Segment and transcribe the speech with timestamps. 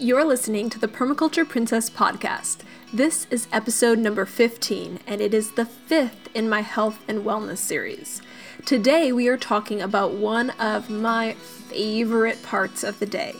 [0.00, 2.58] You're listening to the Permaculture Princess podcast.
[2.94, 7.58] This is episode number 15, and it is the fifth in my health and wellness
[7.58, 8.22] series.
[8.64, 13.34] Today, we are talking about one of my favorite parts of the day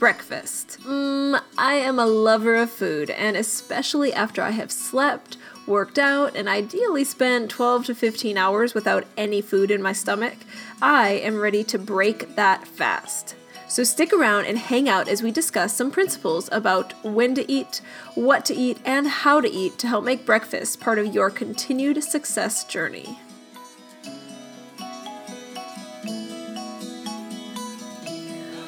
[0.00, 0.80] breakfast.
[0.80, 5.36] Mm, I am a lover of food, and especially after I have slept,
[5.68, 10.38] worked out, and ideally spent 12 to 15 hours without any food in my stomach,
[10.82, 13.36] I am ready to break that fast.
[13.70, 17.80] So stick around and hang out as we discuss some principles about when to eat,
[18.16, 22.02] what to eat, and how to eat to help make breakfast part of your continued
[22.02, 23.20] success journey.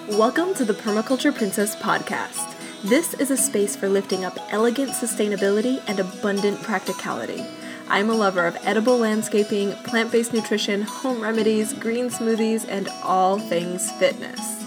[0.08, 2.54] Welcome to the Permaculture Princess podcast.
[2.84, 7.44] This is a space for lifting up elegant sustainability and abundant practicality.
[7.88, 13.40] I'm a lover of edible landscaping, plant based nutrition, home remedies, green smoothies, and all
[13.40, 14.61] things fitness.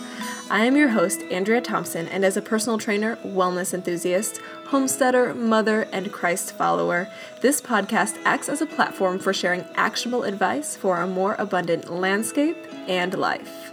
[0.47, 5.87] I am your host, Andrea Thompson, and as a personal trainer, wellness enthusiast, homesteader, mother,
[5.91, 7.09] and Christ follower,
[7.41, 12.57] this podcast acts as a platform for sharing actionable advice for a more abundant landscape
[12.87, 13.71] and life.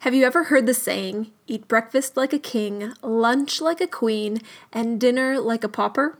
[0.00, 4.40] Have you ever heard the saying, eat breakfast like a king, lunch like a queen,
[4.72, 6.18] and dinner like a pauper?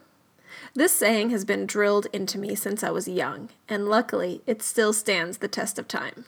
[0.73, 4.93] This saying has been drilled into me since I was young, and luckily it still
[4.93, 6.25] stands the test of time.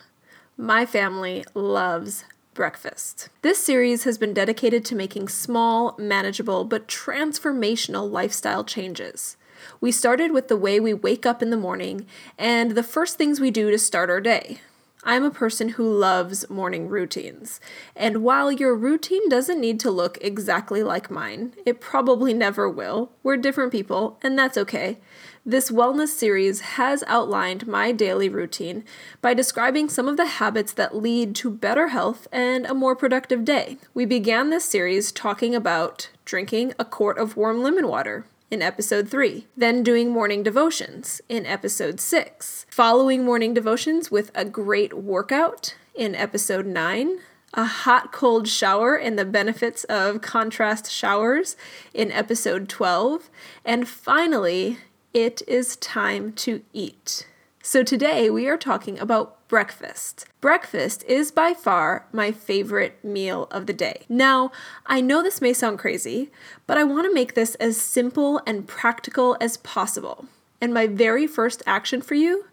[0.61, 3.31] My family loves breakfast.
[3.41, 9.39] This series has been dedicated to making small, manageable, but transformational lifestyle changes.
[9.81, 13.41] We started with the way we wake up in the morning and the first things
[13.41, 14.59] we do to start our day.
[15.03, 17.59] I'm a person who loves morning routines.
[17.97, 23.13] And while your routine doesn't need to look exactly like mine, it probably never will.
[23.23, 24.99] We're different people, and that's okay.
[25.47, 28.85] This wellness series has outlined my daily routine
[29.23, 33.43] by describing some of the habits that lead to better health and a more productive
[33.43, 33.79] day.
[33.95, 39.09] We began this series talking about drinking a quart of warm lemon water in episode
[39.09, 45.75] 3, then doing morning devotions in episode 6, following morning devotions with a great workout
[45.95, 47.19] in episode 9,
[47.55, 51.57] a hot cold shower and the benefits of contrast showers
[51.95, 53.31] in episode 12,
[53.65, 54.77] and finally,
[55.13, 57.27] it is time to eat.
[57.63, 60.27] So today we are talking about breakfast.
[60.41, 64.03] Breakfast is by far my favorite meal of the day.
[64.09, 64.53] Now,
[64.87, 66.31] I know this may sound crazy,
[66.67, 70.27] but I want to make this as simple and practical as possible.
[70.61, 72.47] And my very first action for you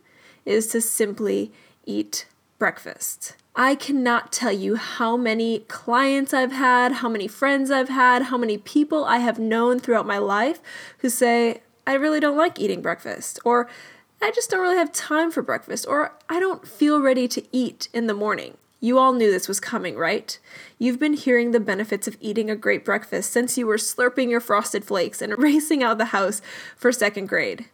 [0.45, 1.51] is to simply
[1.85, 2.25] eat
[2.57, 3.35] breakfast.
[3.55, 8.37] I cannot tell you how many clients I've had, how many friends I've had, how
[8.37, 10.59] many people I have known throughout my life
[10.99, 13.69] who say, I really don't like eating breakfast, or
[14.21, 17.87] I just don't really have time for breakfast, or I don't feel ready to eat
[17.93, 18.57] in the morning.
[18.81, 20.37] You all knew this was coming, right?
[20.77, 24.41] You've been hearing the benefits of eating a great breakfast since you were slurping your
[24.41, 26.41] frosted flakes and racing out the house
[26.75, 27.69] for second grade.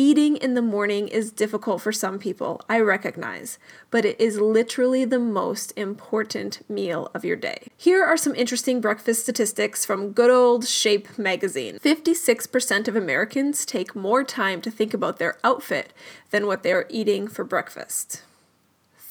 [0.00, 3.58] Eating in the morning is difficult for some people, I recognize,
[3.90, 7.66] but it is literally the most important meal of your day.
[7.76, 13.96] Here are some interesting breakfast statistics from good old Shape magazine 56% of Americans take
[13.96, 15.92] more time to think about their outfit
[16.30, 18.22] than what they are eating for breakfast.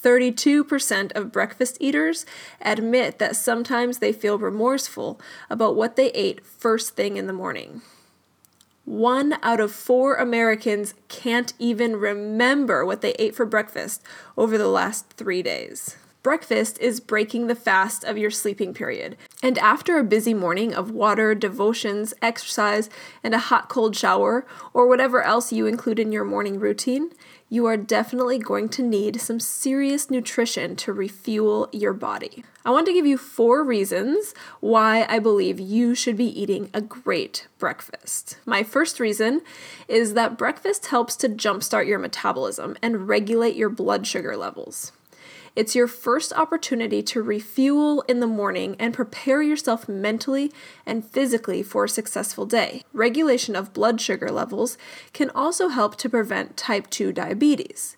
[0.01, 2.25] 32% of breakfast eaters
[2.61, 7.81] admit that sometimes they feel remorseful about what they ate first thing in the morning.
[8.87, 14.01] One out of four Americans can't even remember what they ate for breakfast
[14.37, 15.97] over the last three days.
[16.23, 19.15] Breakfast is breaking the fast of your sleeping period.
[19.41, 22.89] And after a busy morning of water, devotions, exercise,
[23.23, 27.11] and a hot cold shower, or whatever else you include in your morning routine,
[27.49, 32.43] you are definitely going to need some serious nutrition to refuel your body.
[32.65, 36.81] I want to give you four reasons why I believe you should be eating a
[36.81, 38.37] great breakfast.
[38.45, 39.41] My first reason
[39.87, 44.91] is that breakfast helps to jumpstart your metabolism and regulate your blood sugar levels.
[45.57, 50.51] It's your first opportunity to refuel in the morning and prepare yourself mentally
[50.85, 52.83] and physically for a successful day.
[52.93, 54.77] Regulation of blood sugar levels
[55.13, 57.96] can also help to prevent type 2 diabetes.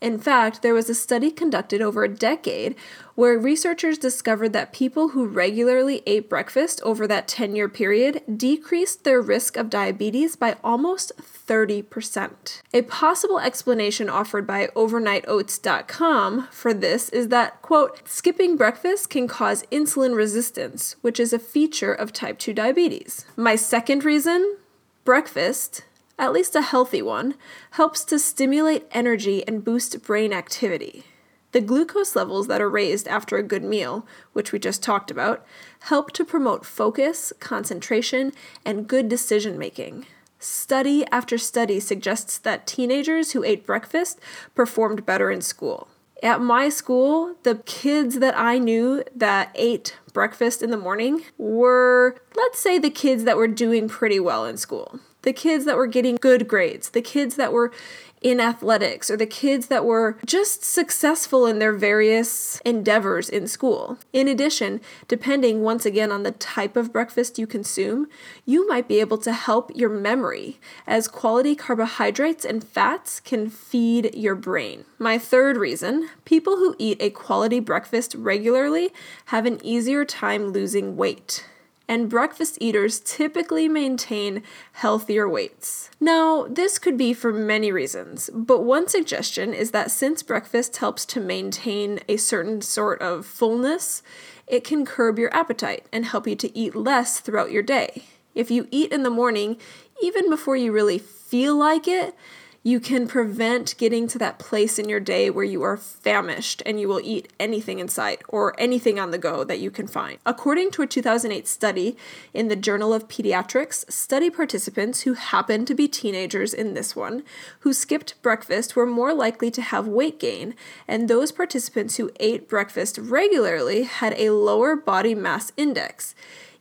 [0.00, 2.76] In fact, there was a study conducted over a decade
[3.16, 9.02] where researchers discovered that people who regularly ate breakfast over that 10 year period decreased
[9.02, 12.62] their risk of diabetes by almost 30%.
[12.72, 19.64] A possible explanation offered by overnightoats.com for this is that, quote, skipping breakfast can cause
[19.72, 23.26] insulin resistance, which is a feature of type 2 diabetes.
[23.36, 24.58] My second reason
[25.04, 25.82] breakfast
[26.18, 27.34] at least a healthy one,
[27.72, 31.04] helps to stimulate energy and boost brain activity.
[31.52, 35.46] The glucose levels that are raised after a good meal, which we just talked about,
[35.80, 38.32] help to promote focus, concentration,
[38.64, 40.06] and good decision making.
[40.38, 44.20] Study after study suggests that teenagers who ate breakfast
[44.54, 45.88] performed better in school.
[46.22, 52.16] At my school, the kids that I knew that ate breakfast in the morning were,
[52.36, 55.00] let's say, the kids that were doing pretty well in school.
[55.22, 57.72] The kids that were getting good grades, the kids that were
[58.20, 63.98] in athletics or the kids that were just successful in their various endeavors in school.
[64.12, 68.08] In addition, depending once again on the type of breakfast you consume,
[68.44, 74.14] you might be able to help your memory as quality carbohydrates and fats can feed
[74.14, 74.84] your brain.
[74.98, 78.90] My third reason people who eat a quality breakfast regularly
[79.26, 81.44] have an easier time losing weight
[81.88, 84.42] and breakfast eaters typically maintain
[84.72, 85.90] healthier weights.
[85.98, 91.06] Now, this could be for many reasons, but one suggestion is that since breakfast helps
[91.06, 94.02] to maintain a certain sort of fullness,
[94.46, 98.04] it can curb your appetite and help you to eat less throughout your day.
[98.34, 99.56] If you eat in the morning,
[100.02, 102.14] even before you really feel like it,
[102.62, 106.80] you can prevent getting to that place in your day where you are famished and
[106.80, 110.18] you will eat anything in sight or anything on the go that you can find.
[110.26, 111.96] According to a 2008 study
[112.34, 117.22] in the Journal of Pediatrics, study participants who happened to be teenagers in this one
[117.60, 120.54] who skipped breakfast were more likely to have weight gain,
[120.86, 126.14] and those participants who ate breakfast regularly had a lower body mass index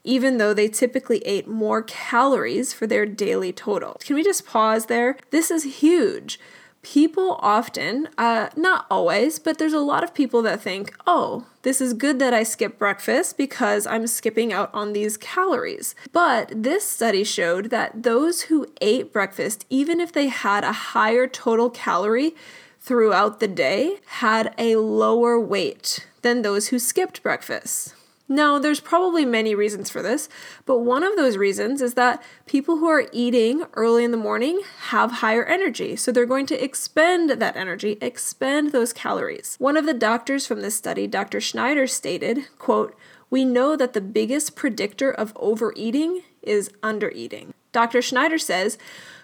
[0.08, 3.98] even though they typically ate more calories for their daily total.
[4.00, 5.18] Can we just pause there?
[5.32, 6.40] This is huge.
[6.82, 11.82] People often, uh, not always, but there's a lot of people that think, oh, this
[11.82, 15.96] is good that I skip breakfast because I'm skipping out on these calories.
[16.14, 21.28] But this study showed that those who ate breakfast, even if they had a higher
[21.28, 22.34] total calorie,
[22.80, 27.94] throughout the day had a lower weight than those who skipped breakfast.
[28.30, 30.28] Now, there's probably many reasons for this,
[30.66, 34.62] but one of those reasons is that people who are eating early in the morning
[34.90, 35.96] have higher energy.
[35.96, 39.56] So they're going to expend that energy, expend those calories.
[39.60, 41.40] One of the doctors from this study, Dr.
[41.40, 42.96] Schneider, stated, quote,
[43.30, 47.54] we know that the biggest predictor of overeating is undereating.
[47.72, 48.02] Dr.
[48.02, 48.78] Schneider says,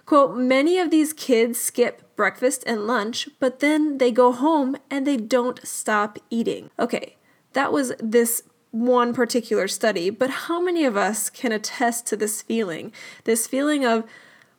[0.05, 5.07] quote, many of these kids skip breakfast and lunch, but then they go home and
[5.07, 6.69] they don't stop eating.
[6.77, 7.17] Okay,
[7.53, 8.43] that was this
[8.73, 12.91] one particular study, but how many of us can attest to this feeling?
[13.23, 14.03] This feeling of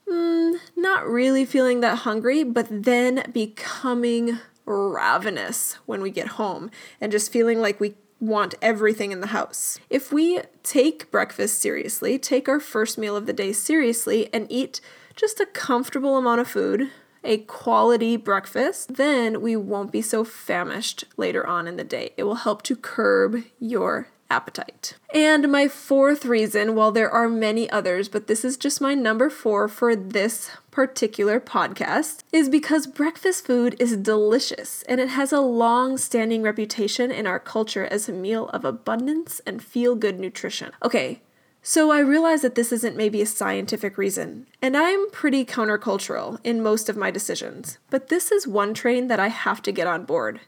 [0.09, 6.71] mm, not really feeling that hungry, but then becoming ravenous when we get home
[7.01, 9.81] and just feeling like we want everything in the house.
[9.91, 14.81] If we take breakfast seriously, take our first meal of the day seriously, and eat
[15.17, 16.89] just a comfortable amount of food,
[17.25, 22.13] a quality breakfast, then we won't be so famished later on in the day.
[22.17, 24.95] It will help to curb your appetite.
[25.13, 29.31] And my fourth reason, while there are many others, but this is just my number
[29.31, 35.41] four for this particular podcast, is because breakfast food is delicious and it has a
[35.41, 40.73] long standing reputation in our culture as a meal of abundance and feel good nutrition.
[40.83, 41.21] Okay,
[41.67, 46.63] so I realize that this isn't maybe a scientific reason, and I'm pretty countercultural in
[46.63, 50.05] most of my decisions, but this is one train that I have to get on
[50.05, 50.41] board.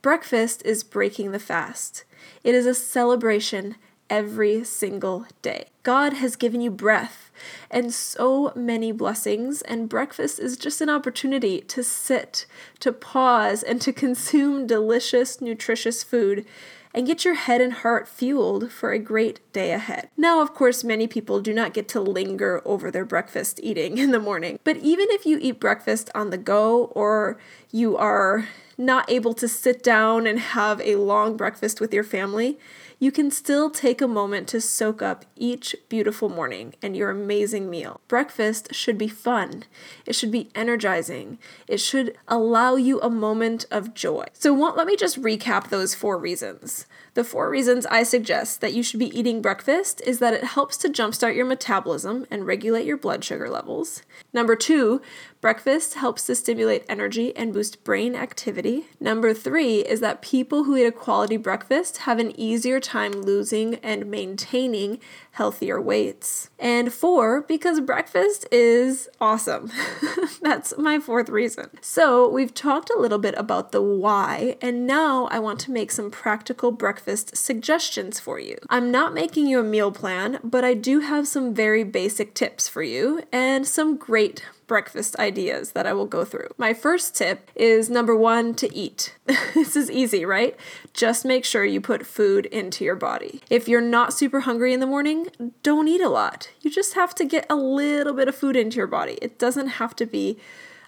[0.00, 2.04] Breakfast is breaking the fast.
[2.42, 3.76] It is a celebration
[4.08, 5.66] every single day.
[5.82, 7.30] God has given you breath
[7.70, 12.46] and so many blessings, and breakfast is just an opportunity to sit,
[12.80, 16.46] to pause, and to consume delicious, nutritious food
[16.96, 20.08] and get your head and heart fueled for a great day ahead.
[20.16, 24.12] Now, of course, many people do not get to linger over their breakfast eating in
[24.12, 27.38] the morning, but even if you eat breakfast on the go or
[27.70, 32.58] you are not able to sit down and have a long breakfast with your family,
[32.98, 37.68] you can still take a moment to soak up each beautiful morning and your amazing
[37.68, 38.00] meal.
[38.08, 39.64] Breakfast should be fun,
[40.06, 44.26] it should be energizing, it should allow you a moment of joy.
[44.32, 46.86] So, let me just recap those four reasons.
[47.16, 50.76] The four reasons I suggest that you should be eating breakfast is that it helps
[50.76, 54.02] to jumpstart your metabolism and regulate your blood sugar levels.
[54.34, 55.00] Number two,
[55.40, 58.88] breakfast helps to stimulate energy and boost brain activity.
[59.00, 63.76] Number three is that people who eat a quality breakfast have an easier time losing
[63.76, 64.98] and maintaining
[65.30, 66.50] healthier weights.
[66.58, 69.70] And four, because breakfast is awesome.
[70.42, 71.70] That's my fourth reason.
[71.80, 75.90] So, we've talked a little bit about the why, and now I want to make
[75.90, 78.56] some practical breakfast suggestions for you.
[78.68, 82.68] I'm not making you a meal plan, but I do have some very basic tips
[82.68, 86.48] for you and some great breakfast ideas that I will go through.
[86.58, 89.14] My first tip is number one to eat.
[89.54, 90.56] this is easy, right?
[90.92, 93.40] Just make sure you put food into your body.
[93.48, 95.28] If you're not super hungry in the morning,
[95.62, 96.50] don't eat a lot.
[96.60, 99.18] You just have to get a little bit of food into your body.
[99.22, 100.38] It doesn't have to be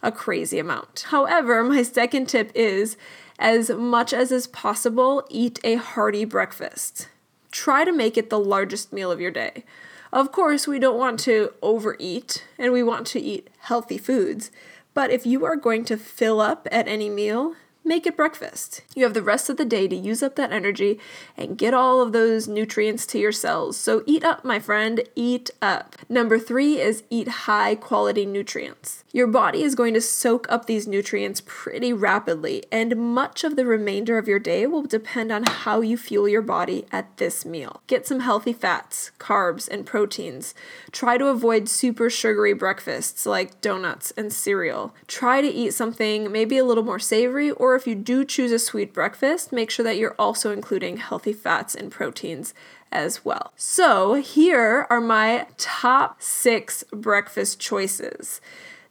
[0.02, 1.06] a crazy amount.
[1.08, 2.96] However, my second tip is
[3.38, 7.08] as much as is possible, eat a hearty breakfast.
[7.50, 9.64] Try to make it the largest meal of your day.
[10.12, 14.50] Of course, we don't want to overeat and we want to eat healthy foods,
[14.94, 17.54] but if you are going to fill up at any meal,
[17.88, 18.82] make it breakfast.
[18.94, 21.00] You have the rest of the day to use up that energy
[21.36, 23.76] and get all of those nutrients to your cells.
[23.76, 25.96] So eat up, my friend, eat up.
[26.08, 29.02] Number three is eat high quality nutrients.
[29.10, 33.64] Your body is going to soak up these nutrients pretty rapidly, and much of the
[33.64, 37.80] remainder of your day will depend on how you fuel your body at this meal.
[37.86, 40.54] Get some healthy fats, carbs, and proteins.
[40.92, 44.94] Try to avoid super sugary breakfasts like donuts and cereal.
[45.06, 48.58] Try to eat something maybe a little more savory or if you do choose a
[48.58, 52.52] sweet breakfast, make sure that you're also including healthy fats and proteins
[52.92, 53.52] as well.
[53.56, 58.40] So, here are my top six breakfast choices.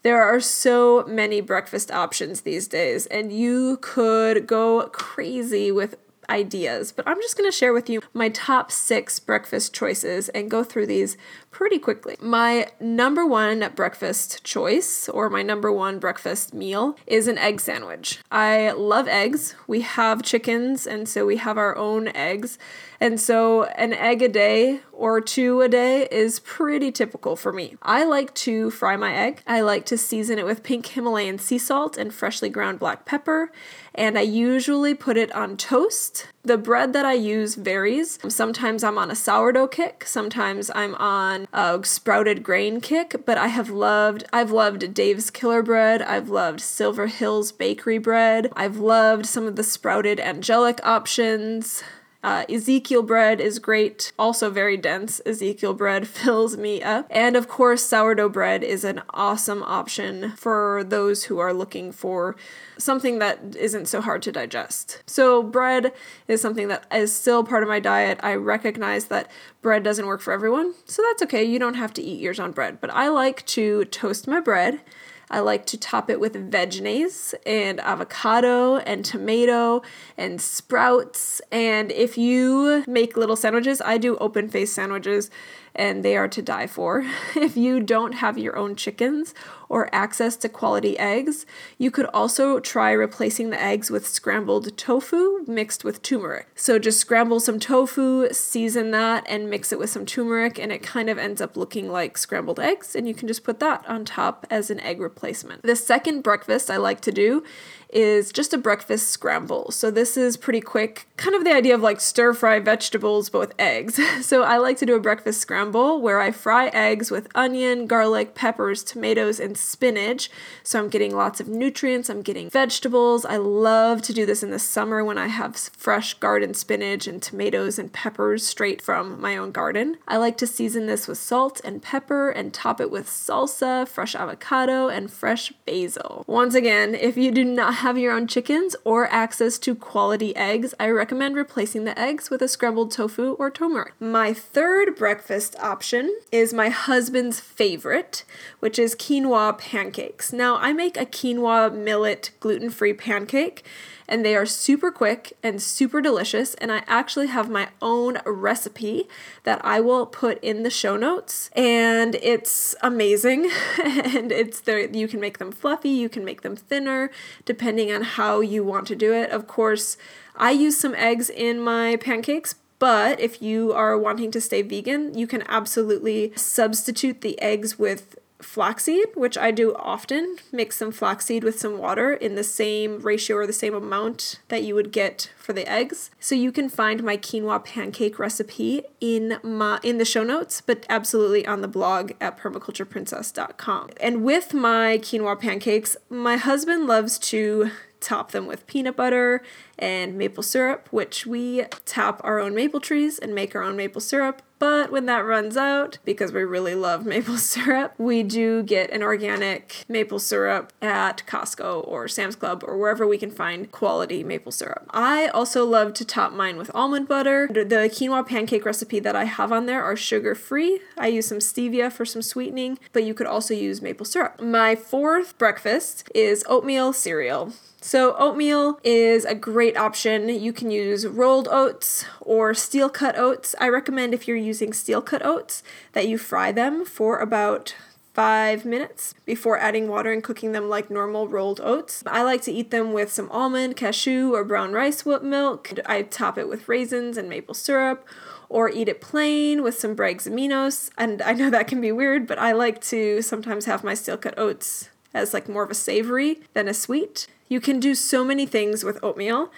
[0.03, 5.95] There are so many breakfast options these days, and you could go crazy with
[6.29, 10.51] ideas, but I'm just going to share with you my top six breakfast choices and
[10.51, 11.17] go through these
[11.51, 12.15] pretty quickly.
[12.21, 18.19] My number one breakfast choice, or my number one breakfast meal, is an egg sandwich.
[18.31, 19.55] I love eggs.
[19.65, 22.59] We have chickens, and so we have our own eggs.
[22.99, 27.75] And so, an egg a day or two a day is pretty typical for me.
[27.83, 29.41] I like to fry my egg.
[29.45, 33.51] I like to season it with pink Himalayan sea salt and freshly ground black pepper,
[33.97, 36.27] and I usually put it on toast.
[36.43, 38.19] The bread that I use varies.
[38.29, 43.47] Sometimes I'm on a sourdough kick, sometimes I'm on a sprouted grain kick, but I
[43.47, 49.25] have loved I've loved Dave's Killer Bread, I've loved Silver Hills Bakery Bread, I've loved
[49.25, 51.83] some of the sprouted angelic options.
[52.27, 55.21] Uh, Ezekiel bread is great, also very dense.
[55.25, 57.07] Ezekiel bread fills me up.
[57.09, 62.35] And of course, sourdough bread is an awesome option for those who are looking for
[62.77, 65.01] something that isn't so hard to digest.
[65.07, 65.93] So, bread
[66.27, 68.19] is something that is still part of my diet.
[68.21, 69.31] I recognize that
[69.61, 71.45] bread doesn't work for everyone, so that's okay.
[71.45, 72.81] You don't have to eat yours on bread.
[72.81, 74.81] But I like to toast my bread
[75.29, 79.81] I like to top it with veggies and avocado and tomato
[80.17, 81.41] and sprouts.
[81.51, 85.29] And if you make little sandwiches, I do open face sandwiches
[85.77, 87.05] and they are to die for.
[87.35, 89.33] If you don't have your own chickens
[89.69, 91.45] or access to quality eggs,
[91.77, 96.47] you could also try replacing the eggs with scrambled tofu mixed with turmeric.
[96.55, 100.83] So just scramble some tofu, season that, and mix it with some turmeric, and it
[100.83, 104.03] kind of ends up looking like scrambled eggs, and you can just put that on
[104.03, 105.63] top as an egg replacement.
[105.63, 107.43] The second breakfast I like to do
[107.89, 109.71] is just a breakfast scramble.
[109.71, 113.39] So this is pretty quick, kind of the idea of like stir fry vegetables but
[113.39, 113.99] with eggs.
[114.27, 118.35] So I like to do a breakfast scramble where I fry eggs with onion, garlic,
[118.35, 120.29] peppers, tomatoes, and spinach.
[120.63, 123.23] So I'm getting lots of nutrients, I'm getting vegetables.
[123.23, 127.21] I love to do this in the summer when I have fresh garden spinach and
[127.21, 129.97] tomatoes and peppers straight from my own garden.
[130.07, 134.15] I like to season this with salt and pepper and top it with salsa, fresh
[134.15, 136.25] avocado, and fresh basil.
[136.27, 140.73] Once again, if you do not have your own chickens or access to quality eggs,
[140.79, 143.93] I recommend replacing the eggs with a scrambled tofu or turmeric.
[143.99, 148.23] My third breakfast option is my husband's favorite,
[148.59, 150.33] which is quinoa pancakes.
[150.33, 153.63] Now, I make a quinoa millet gluten free pancake
[154.07, 156.53] and they are super quick and super delicious.
[156.55, 159.07] And I actually have my own recipe
[159.43, 163.49] that I will put in the show notes, and it's amazing.
[163.83, 167.11] and it's there, you can make them fluffy, you can make them thinner,
[167.45, 169.29] depending on how you want to do it.
[169.31, 169.97] Of course,
[170.35, 175.17] I use some eggs in my pancakes, but if you are wanting to stay vegan,
[175.17, 181.43] you can absolutely substitute the eggs with flaxseed, which I do often, mix some flaxseed
[181.43, 185.31] with some water in the same ratio or the same amount that you would get
[185.37, 186.11] for the eggs.
[186.19, 190.85] So you can find my quinoa pancake recipe in my in the show notes, but
[190.89, 193.89] absolutely on the blog at permacultureprincess.com.
[193.99, 199.41] And with my quinoa pancakes, my husband loves to top them with peanut butter
[199.79, 204.01] and maple syrup, which we tap our own maple trees and make our own maple
[204.01, 204.41] syrup.
[204.59, 209.03] But when that runs out, because we really love maple syrup, we do get an
[209.03, 214.51] organic maple syrup at Costco or Sam's Club or wherever we can find quality maple
[214.51, 214.85] syrup.
[214.89, 217.47] I also love to top mine with almond butter.
[217.47, 220.79] The quinoa pancake recipe that I have on there are sugar free.
[220.97, 224.41] I use some stevia for some sweetening, but you could also use maple syrup.
[224.41, 227.53] My fourth breakfast is oatmeal cereal.
[227.79, 230.29] So, oatmeal is a great option.
[230.29, 233.55] You can use rolled oats or steel cut oats.
[233.59, 237.75] I recommend if you're using steel cut oats that you fry them for about
[238.13, 242.03] five minutes before adding water and cooking them like normal rolled oats.
[242.07, 245.71] I like to eat them with some almond, cashew, or brown rice milk.
[245.85, 248.07] I top it with raisins and maple syrup
[248.49, 250.89] or eat it plain with some Bragg's aminos.
[250.97, 254.17] And I know that can be weird, but I like to sometimes have my steel
[254.17, 257.27] cut oats as like more of a savory than a sweet.
[257.47, 259.51] You can do so many things with oatmeal.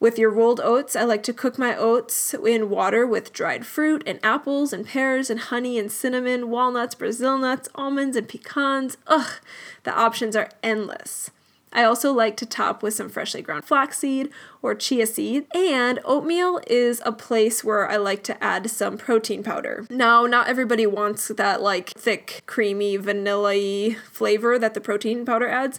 [0.00, 4.04] With your rolled oats, I like to cook my oats in water with dried fruit
[4.06, 8.96] and apples and pears and honey and cinnamon, walnuts, Brazil nuts, almonds, and pecans.
[9.08, 9.40] Ugh,
[9.82, 11.32] the options are endless.
[11.72, 14.30] I also like to top with some freshly ground flaxseed
[14.62, 15.46] or chia seed.
[15.54, 19.86] And oatmeal is a place where I like to add some protein powder.
[19.90, 25.48] Now, not everybody wants that like thick, creamy, vanilla y flavor that the protein powder
[25.48, 25.78] adds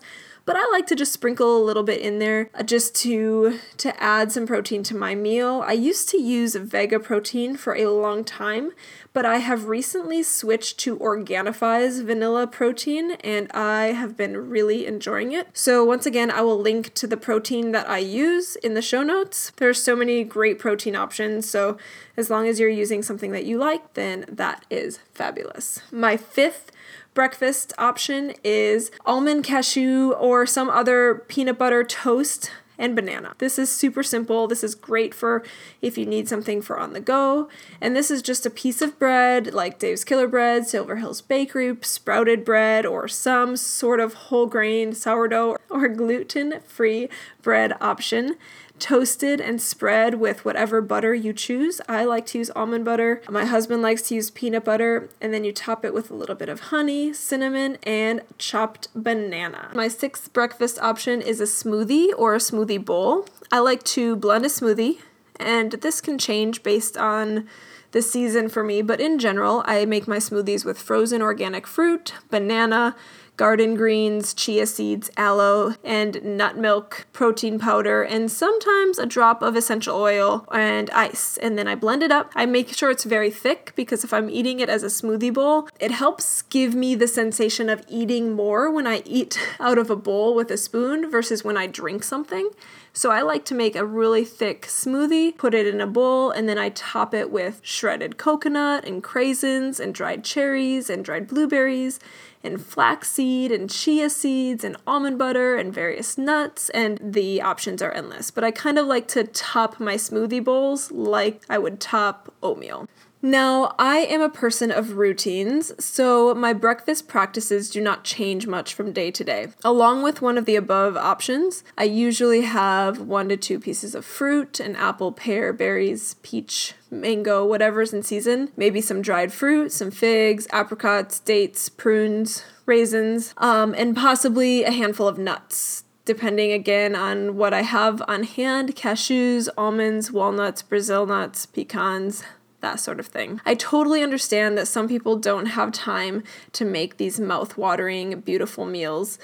[0.50, 4.03] but I like to just sprinkle a little bit in there uh, just to to
[4.03, 5.63] add some protein to my meal.
[5.63, 8.72] I used to use Vega protein for a long time,
[9.13, 15.34] but I have recently switched to Organifi's vanilla protein and I have been really enjoying
[15.34, 15.50] it.
[15.53, 19.03] So once again, I will link to the protein that I use in the show
[19.03, 19.51] notes.
[19.58, 21.77] There are so many great protein options, so
[22.18, 25.84] as long as you're using something that you like, then that is fabulous.
[25.91, 26.72] My fifth
[27.19, 33.33] breakfast option is almond cashew or some other peanut butter toast and banana.
[33.39, 34.47] This is super simple.
[34.47, 35.43] This is great for
[35.81, 37.49] if you need something for on the go.
[37.81, 41.75] And this is just a piece of bread like Dave's Killer Bread, Silver Hills Bakery,
[41.81, 47.09] sprouted bread, or some sort of whole grain sourdough or gluten free
[47.41, 48.38] bread option
[48.79, 51.81] toasted and spread with whatever butter you choose.
[51.88, 53.21] I like to use almond butter.
[53.29, 56.36] My husband likes to use peanut butter, and then you top it with a little
[56.36, 59.71] bit of honey, cinnamon, and chopped banana.
[59.74, 63.27] My sixth breakfast option is a smoothie or a smoothie bowl.
[63.51, 65.00] I like to blend a smoothie,
[65.39, 67.48] and this can change based on
[67.91, 72.13] the season for me, but in general, I make my smoothies with frozen organic fruit,
[72.29, 72.96] banana,
[73.39, 79.55] garden greens, chia seeds, aloe, and nut milk, protein powder, and sometimes a drop of
[79.55, 81.37] essential oil and ice.
[81.37, 82.33] And then I blend it up.
[82.35, 85.69] I make sure it's very thick because if I'm eating it as a smoothie bowl,
[85.79, 89.95] it helps give me the sensation of eating more when I eat out of a
[89.95, 92.49] bowl with a spoon versus when I drink something.
[92.91, 96.49] So I like to make a really thick smoothie, put it in a bowl, and
[96.49, 101.99] then I top it with shredded coconut and craisins and dried cherries and dried blueberries
[102.43, 107.91] and flaxseed and chia seeds and almond butter and various nuts, and the options are
[107.91, 108.31] endless.
[108.31, 112.87] But I kind of like to top my smoothie bowls like I would top oatmeal.
[113.22, 118.74] Now, I am a person of routines, so my breakfast practices do not change much
[118.74, 119.48] from day to day.
[119.64, 124.05] Along with one of the above options, I usually have one to two pieces of
[124.05, 129.92] fruit an apple, pear, berries, peach, mango, whatever's in season, maybe some dried fruit, some
[129.92, 137.36] figs, apricots, dates, prunes, raisins, um, and possibly a handful of nuts depending again on
[137.36, 142.24] what I have on hand cashews, almonds, walnuts, Brazil nuts, pecans,
[142.61, 143.41] that sort of thing.
[143.45, 149.19] I totally understand that some people don't have time to make these mouth-watering, beautiful meals.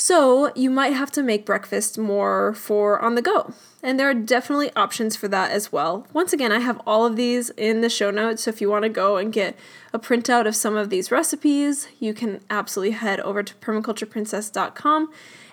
[0.00, 3.52] So, you might have to make breakfast more for on the go.
[3.82, 6.06] And there are definitely options for that as well.
[6.12, 8.84] Once again, I have all of these in the show notes, so if you want
[8.84, 9.56] to go and get
[9.92, 15.10] a printout of some of these recipes, you can absolutely head over to permacultureprincess.com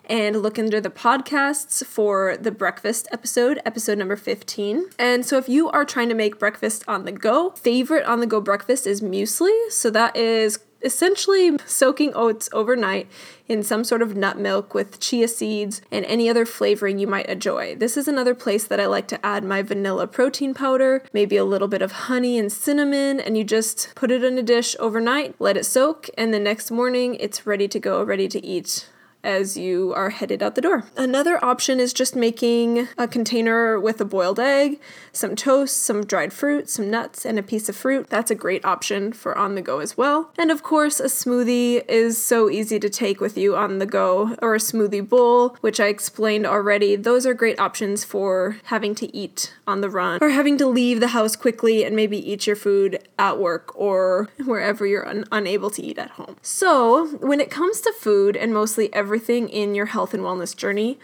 [0.08, 4.92] and look under the podcasts for the breakfast episode, episode number 15.
[5.00, 8.28] And so if you are trying to make breakfast on the go, favorite on the
[8.28, 9.72] go breakfast is muesli.
[9.72, 13.08] So that is essentially soaking oats overnight
[13.48, 17.28] in some sort of nut milk with chia seeds and any other flavoring you might
[17.28, 17.76] enjoy.
[17.76, 21.46] This is another place that I like to add my vanilla protein powder, maybe a
[21.46, 25.36] little bit of honey and cinnamon, and you just put it in a dish overnight,
[25.40, 28.90] let it soak, and the next morning it's ready to go, ready to eat
[29.26, 30.86] as you are headed out the door.
[30.96, 34.80] Another option is just making a container with a boiled egg,
[35.12, 38.08] some toast, some dried fruit, some nuts, and a piece of fruit.
[38.10, 40.32] That's a great option for on the go as well.
[40.38, 44.36] And of course, a smoothie is so easy to take with you on the go,
[44.42, 46.96] or a smoothie bowl, which I explained already.
[46.96, 51.00] Those are great options for having to eat on the run or having to leave
[51.00, 55.70] the house quickly and maybe eat your food at work or wherever you're un- unable
[55.72, 56.36] to eat at home.
[56.42, 61.00] So, when it comes to food and mostly everything in your health and wellness journey,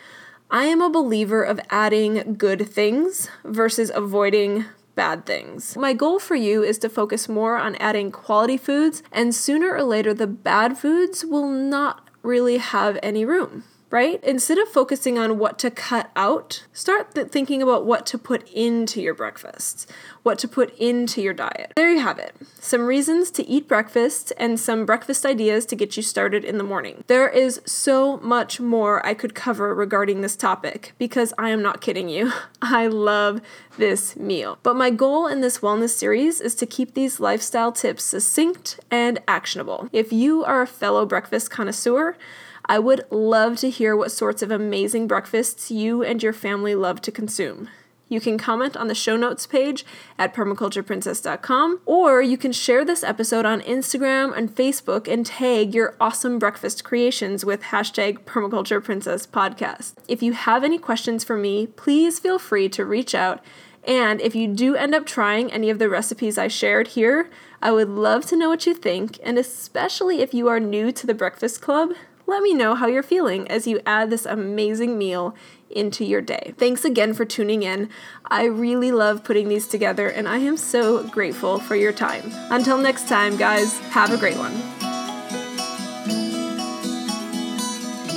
[0.49, 5.77] I am a believer of adding good things versus avoiding bad things.
[5.77, 9.83] My goal for you is to focus more on adding quality foods, and sooner or
[9.83, 14.23] later, the bad foods will not really have any room right?
[14.23, 18.49] Instead of focusing on what to cut out, start th- thinking about what to put
[18.49, 19.85] into your breakfasts,
[20.23, 21.73] what to put into your diet.
[21.75, 22.33] There you have it.
[22.59, 26.63] Some reasons to eat breakfast and some breakfast ideas to get you started in the
[26.63, 27.03] morning.
[27.07, 31.81] There is so much more I could cover regarding this topic because I am not
[31.81, 32.31] kidding you.
[32.61, 33.41] I love
[33.77, 34.57] this meal.
[34.63, 39.19] But my goal in this wellness series is to keep these lifestyle tips succinct and
[39.27, 39.89] actionable.
[39.91, 42.15] If you are a fellow breakfast connoisseur,
[42.65, 47.01] I would love to hear what sorts of amazing breakfasts you and your family love
[47.01, 47.69] to consume.
[48.11, 49.85] You can comment on the show notes page
[50.17, 55.95] at permacultureprincess.com, or you can share this episode on Instagram and Facebook and tag your
[55.97, 59.93] awesome breakfast creations with hashtag permacultureprincesspodcast.
[60.09, 63.41] If you have any questions for me, please feel free to reach out.
[63.87, 67.29] And if you do end up trying any of the recipes I shared here,
[67.61, 71.07] I would love to know what you think, and especially if you are new to
[71.07, 71.91] the Breakfast Club,
[72.31, 75.35] let me know how you're feeling as you add this amazing meal
[75.69, 76.53] into your day.
[76.57, 77.89] Thanks again for tuning in.
[78.25, 82.23] I really love putting these together and I am so grateful for your time.
[82.49, 84.51] Until next time, guys, have a great one.